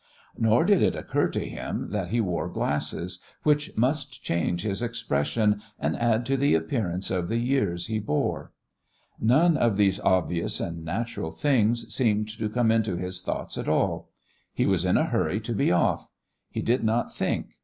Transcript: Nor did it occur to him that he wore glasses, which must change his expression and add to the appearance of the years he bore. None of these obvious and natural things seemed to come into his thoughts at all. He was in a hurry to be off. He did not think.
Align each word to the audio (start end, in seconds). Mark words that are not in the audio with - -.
Nor 0.35 0.65
did 0.65 0.81
it 0.81 0.95
occur 0.95 1.27
to 1.27 1.47
him 1.47 1.91
that 1.91 2.07
he 2.07 2.19
wore 2.19 2.49
glasses, 2.49 3.19
which 3.43 3.71
must 3.77 4.23
change 4.23 4.63
his 4.63 4.81
expression 4.81 5.61
and 5.79 5.95
add 5.95 6.25
to 6.25 6.37
the 6.37 6.55
appearance 6.55 7.11
of 7.11 7.27
the 7.27 7.37
years 7.37 7.85
he 7.85 7.99
bore. 7.99 8.51
None 9.19 9.55
of 9.55 9.77
these 9.77 9.99
obvious 9.99 10.59
and 10.59 10.83
natural 10.83 11.29
things 11.29 11.93
seemed 11.93 12.29
to 12.39 12.49
come 12.49 12.71
into 12.71 12.97
his 12.97 13.21
thoughts 13.21 13.59
at 13.59 13.69
all. 13.69 14.09
He 14.55 14.65
was 14.65 14.85
in 14.85 14.97
a 14.97 15.05
hurry 15.05 15.39
to 15.41 15.53
be 15.53 15.71
off. 15.71 16.09
He 16.49 16.63
did 16.63 16.83
not 16.83 17.13
think. 17.13 17.51